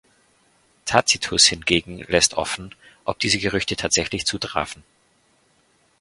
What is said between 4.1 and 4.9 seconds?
zutrafen.